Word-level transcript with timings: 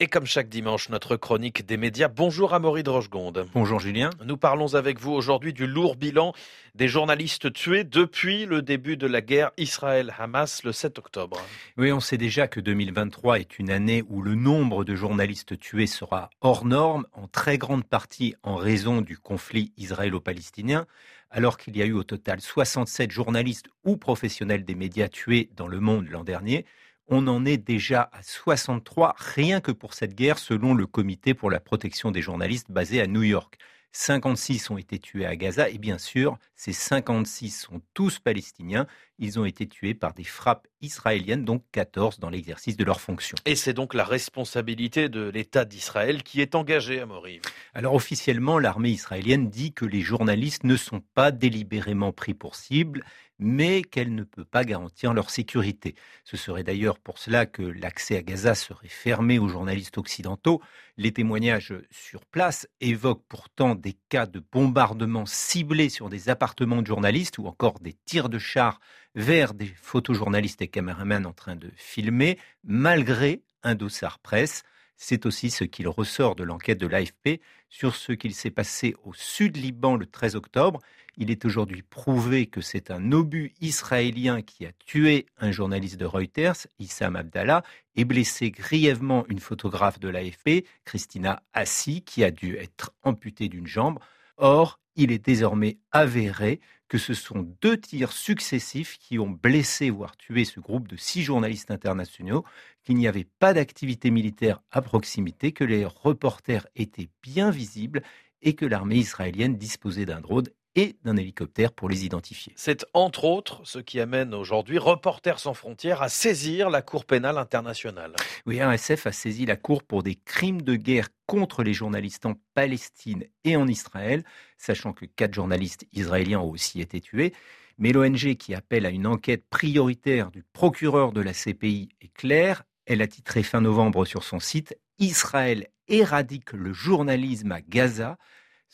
Et 0.00 0.08
comme 0.08 0.26
chaque 0.26 0.48
dimanche, 0.48 0.88
notre 0.88 1.14
chronique 1.14 1.64
des 1.66 1.76
médias. 1.76 2.08
Bonjour 2.08 2.52
Amaury 2.52 2.82
Drochegonde. 2.82 3.46
Bonjour 3.54 3.78
Julien. 3.78 4.10
Nous 4.24 4.36
parlons 4.36 4.74
avec 4.74 4.98
vous 4.98 5.12
aujourd'hui 5.12 5.52
du 5.52 5.68
lourd 5.68 5.94
bilan 5.94 6.32
des 6.74 6.88
journalistes 6.88 7.52
tués 7.52 7.84
depuis 7.84 8.44
le 8.44 8.60
début 8.60 8.96
de 8.96 9.06
la 9.06 9.20
guerre 9.20 9.52
Israël-Hamas 9.56 10.64
le 10.64 10.72
7 10.72 10.98
octobre. 10.98 11.40
Oui, 11.76 11.92
on 11.92 12.00
sait 12.00 12.16
déjà 12.16 12.48
que 12.48 12.58
2023 12.58 13.38
est 13.38 13.60
une 13.60 13.70
année 13.70 14.02
où 14.08 14.20
le 14.20 14.34
nombre 14.34 14.82
de 14.82 14.96
journalistes 14.96 15.60
tués 15.60 15.86
sera 15.86 16.28
hors 16.40 16.64
norme, 16.64 17.06
en 17.12 17.28
très 17.28 17.56
grande 17.56 17.84
partie 17.84 18.34
en 18.42 18.56
raison 18.56 19.00
du 19.00 19.16
conflit 19.16 19.70
israélo-palestinien, 19.76 20.86
alors 21.30 21.56
qu'il 21.56 21.76
y 21.76 21.82
a 21.82 21.86
eu 21.86 21.92
au 21.92 22.02
total 22.02 22.40
67 22.40 23.12
journalistes 23.12 23.68
ou 23.84 23.96
professionnels 23.96 24.64
des 24.64 24.74
médias 24.74 25.08
tués 25.08 25.50
dans 25.54 25.68
le 25.68 25.78
monde 25.78 26.08
l'an 26.08 26.24
dernier. 26.24 26.66
On 27.06 27.26
en 27.26 27.44
est 27.44 27.58
déjà 27.58 28.08
à 28.12 28.22
63 28.22 29.14
rien 29.18 29.60
que 29.60 29.72
pour 29.72 29.92
cette 29.92 30.14
guerre 30.14 30.38
selon 30.38 30.72
le 30.72 30.86
comité 30.86 31.34
pour 31.34 31.50
la 31.50 31.60
protection 31.60 32.10
des 32.10 32.22
journalistes 32.22 32.70
basé 32.70 33.00
à 33.02 33.06
New 33.06 33.22
York. 33.22 33.58
56 33.92 34.70
ont 34.70 34.78
été 34.78 34.98
tués 34.98 35.24
à 35.24 35.36
Gaza 35.36 35.68
et 35.68 35.78
bien 35.78 35.98
sûr, 35.98 36.36
ces 36.56 36.72
56 36.72 37.50
sont 37.50 37.80
tous 37.92 38.18
palestiniens. 38.18 38.86
Ils 39.18 39.38
ont 39.38 39.44
été 39.44 39.68
tués 39.68 39.94
par 39.94 40.14
des 40.14 40.24
frappes 40.24 40.66
israéliennes, 40.80 41.44
donc 41.44 41.62
14 41.70 42.18
dans 42.18 42.28
l'exercice 42.28 42.76
de 42.76 42.84
leurs 42.84 43.00
fonctions. 43.00 43.36
Et 43.44 43.54
c'est 43.54 43.72
donc 43.72 43.94
la 43.94 44.04
responsabilité 44.04 45.08
de 45.08 45.28
l'État 45.28 45.64
d'Israël 45.64 46.24
qui 46.24 46.40
est 46.40 46.56
engagée 46.56 47.00
à 47.00 47.06
Moriv. 47.06 47.42
Alors 47.72 47.94
officiellement, 47.94 48.58
l'armée 48.58 48.90
israélienne 48.90 49.48
dit 49.48 49.72
que 49.72 49.84
les 49.84 50.00
journalistes 50.00 50.64
ne 50.64 50.76
sont 50.76 51.02
pas 51.14 51.30
délibérément 51.30 52.12
pris 52.12 52.34
pour 52.34 52.56
cible 52.56 53.04
mais 53.38 53.82
qu'elle 53.82 54.14
ne 54.14 54.22
peut 54.24 54.44
pas 54.44 54.64
garantir 54.64 55.14
leur 55.14 55.30
sécurité. 55.30 55.94
Ce 56.24 56.36
serait 56.36 56.64
d'ailleurs 56.64 56.98
pour 56.98 57.18
cela 57.18 57.46
que 57.46 57.62
l'accès 57.62 58.16
à 58.16 58.22
Gaza 58.22 58.54
serait 58.54 58.88
fermé 58.88 59.38
aux 59.38 59.48
journalistes 59.48 59.98
occidentaux. 59.98 60.60
Les 60.96 61.12
témoignages 61.12 61.74
sur 61.90 62.24
place 62.24 62.68
évoquent 62.80 63.26
pourtant 63.28 63.74
des 63.74 63.96
cas 64.08 64.26
de 64.26 64.42
bombardements 64.52 65.26
ciblés 65.26 65.88
sur 65.88 66.08
des 66.08 66.28
appartements 66.28 66.82
de 66.82 66.86
journalistes 66.86 67.38
ou 67.38 67.46
encore 67.46 67.80
des 67.80 67.94
tirs 68.04 68.28
de 68.28 68.38
chars 68.38 68.80
vers 69.14 69.54
des 69.54 69.66
photojournalistes 69.66 70.62
et 70.62 70.68
caméramans 70.68 71.26
en 71.26 71.32
train 71.32 71.56
de 71.56 71.70
filmer, 71.76 72.38
malgré 72.62 73.42
un 73.62 73.74
dossard 73.74 74.18
presse. 74.18 74.62
C'est 74.96 75.26
aussi 75.26 75.50
ce 75.50 75.64
qu'il 75.64 75.88
ressort 75.88 76.36
de 76.36 76.44
l'enquête 76.44 76.78
de 76.78 76.86
l'AFP 76.86 77.40
sur 77.68 77.96
ce 77.96 78.12
qu'il 78.12 78.34
s'est 78.34 78.50
passé 78.50 78.94
au 79.04 79.12
sud 79.12 79.56
Liban 79.56 79.96
le 79.96 80.06
13 80.06 80.36
octobre. 80.36 80.80
Il 81.16 81.30
est 81.30 81.44
aujourd'hui 81.44 81.82
prouvé 81.82 82.46
que 82.46 82.60
c'est 82.60 82.90
un 82.90 83.12
obus 83.12 83.52
israélien 83.60 84.42
qui 84.42 84.66
a 84.66 84.72
tué 84.72 85.26
un 85.38 85.52
journaliste 85.52 85.96
de 85.96 86.06
Reuters, 86.06 86.66
Issam 86.78 87.16
Abdallah, 87.16 87.62
et 87.96 88.04
blessé 88.04 88.50
grièvement 88.50 89.24
une 89.28 89.38
photographe 89.38 90.00
de 90.00 90.08
l'AFP, 90.08 90.66
Christina 90.84 91.42
Assi, 91.52 92.02
qui 92.02 92.24
a 92.24 92.30
dû 92.30 92.56
être 92.56 92.92
amputée 93.02 93.48
d'une 93.48 93.66
jambe. 93.66 93.98
Or, 94.36 94.80
il 94.96 95.12
est 95.12 95.24
désormais 95.24 95.78
avéré 95.92 96.60
que 96.88 96.98
ce 96.98 97.14
sont 97.14 97.48
deux 97.60 97.78
tirs 97.78 98.12
successifs 98.12 98.98
qui 98.98 99.18
ont 99.18 99.30
blessé, 99.30 99.90
voire 99.90 100.16
tué 100.16 100.44
ce 100.44 100.60
groupe 100.60 100.86
de 100.86 100.96
six 100.96 101.22
journalistes 101.22 101.70
internationaux, 101.70 102.44
qu'il 102.84 102.96
n'y 102.96 103.08
avait 103.08 103.26
pas 103.38 103.54
d'activité 103.54 104.10
militaire 104.10 104.62
à 104.70 104.82
proximité, 104.82 105.52
que 105.52 105.64
les 105.64 105.84
reporters 105.84 106.66
étaient 106.76 107.08
bien 107.22 107.50
visibles 107.50 108.02
et 108.42 108.54
que 108.54 108.66
l'armée 108.66 108.96
israélienne 108.96 109.56
disposait 109.56 110.04
d'un 110.04 110.20
drone 110.20 110.48
et 110.76 110.96
d'un 111.04 111.16
hélicoptère 111.16 111.72
pour 111.72 111.88
les 111.88 112.04
identifier. 112.04 112.52
C'est 112.56 112.84
entre 112.94 113.24
autres 113.24 113.60
ce 113.64 113.78
qui 113.78 114.00
amène 114.00 114.34
aujourd'hui 114.34 114.78
Reporters 114.78 115.38
sans 115.38 115.54
frontières 115.54 116.02
à 116.02 116.08
saisir 116.08 116.70
la 116.70 116.82
Cour 116.82 117.04
pénale 117.04 117.38
internationale. 117.38 118.14
Oui, 118.46 118.62
RSF 118.62 119.06
a 119.06 119.12
saisi 119.12 119.46
la 119.46 119.56
Cour 119.56 119.82
pour 119.82 120.02
des 120.02 120.16
crimes 120.16 120.62
de 120.62 120.74
guerre 120.74 121.08
contre 121.26 121.62
les 121.62 121.74
journalistes 121.74 122.26
en 122.26 122.34
Palestine 122.54 123.24
et 123.44 123.56
en 123.56 123.66
Israël, 123.68 124.24
sachant 124.58 124.92
que 124.92 125.06
quatre 125.06 125.34
journalistes 125.34 125.86
israéliens 125.92 126.40
ont 126.40 126.50
aussi 126.50 126.80
été 126.80 127.00
tués. 127.00 127.32
Mais 127.78 127.92
l'ONG 127.92 128.34
qui 128.36 128.54
appelle 128.54 128.86
à 128.86 128.90
une 128.90 129.06
enquête 129.06 129.44
prioritaire 129.48 130.30
du 130.30 130.42
procureur 130.52 131.12
de 131.12 131.20
la 131.20 131.32
CPI 131.32 131.88
est 132.00 132.12
claire. 132.12 132.64
Elle 132.86 133.02
a 133.02 133.06
titré 133.06 133.42
fin 133.42 133.60
novembre 133.60 134.04
sur 134.04 134.22
son 134.22 134.38
site 134.38 134.76
Israël 134.98 135.68
éradique 135.88 136.52
le 136.52 136.72
journalisme 136.72 137.52
à 137.52 137.60
Gaza. 137.60 138.16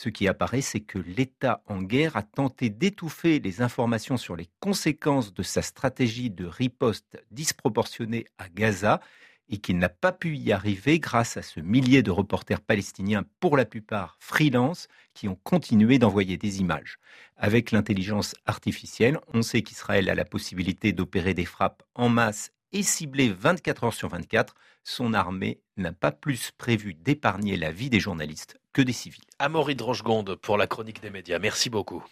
Ce 0.03 0.09
qui 0.09 0.29
apparaît, 0.29 0.63
c'est 0.63 0.81
que 0.81 0.99
l'État 0.99 1.63
en 1.67 1.83
guerre 1.83 2.17
a 2.17 2.23
tenté 2.23 2.71
d'étouffer 2.71 3.39
les 3.39 3.61
informations 3.61 4.17
sur 4.17 4.35
les 4.35 4.49
conséquences 4.59 5.35
de 5.35 5.43
sa 5.43 5.61
stratégie 5.61 6.31
de 6.31 6.47
riposte 6.47 7.23
disproportionnée 7.31 8.25
à 8.39 8.49
Gaza 8.49 9.03
et 9.51 9.59
qu'il 9.59 9.77
n'a 9.77 9.91
pas 9.91 10.13
pu 10.13 10.39
y 10.39 10.53
arriver 10.53 11.01
grâce 11.01 11.37
à 11.37 11.43
ce 11.43 11.61
millier 11.61 12.03
de 12.03 12.11
reporters 12.11 12.63
palestiniens, 12.63 13.27
pour 13.41 13.59
la 13.59 13.67
plupart 13.67 14.17
freelance, 14.21 14.89
qui 15.13 15.29
ont 15.29 15.39
continué 15.45 15.99
d'envoyer 15.99 16.39
des 16.39 16.61
images. 16.61 16.97
Avec 17.37 17.71
l'intelligence 17.71 18.35
artificielle, 18.47 19.21
on 19.35 19.43
sait 19.43 19.61
qu'Israël 19.61 20.09
a 20.09 20.15
la 20.15 20.25
possibilité 20.25 20.95
d'opérer 20.95 21.35
des 21.35 21.45
frappes 21.45 21.83
en 21.95 22.09
masse 22.09 22.53
et 22.73 22.83
ciblées 22.83 23.33
24 23.33 23.85
heures 23.85 23.95
sur 23.95 24.09
24. 24.09 24.55
Son 24.85 25.15
armée 25.15 25.61
n'a 25.77 25.93
pas 25.93 26.13
plus 26.13 26.51
prévu 26.53 26.95
d'épargner 26.95 27.57
la 27.57 27.71
vie 27.71 27.91
des 27.91 28.01
journalistes 28.01 28.59
que 28.73 28.83
des 28.83 28.93
civils. 28.93 29.25
Amaury 29.39 29.75
Drochegonde 29.75 30.37
pour 30.37 30.57
la 30.57 30.67
chronique 30.67 31.03
des 31.03 31.11
médias. 31.11 31.39
Merci 31.39 31.71
beaucoup. 31.71 32.05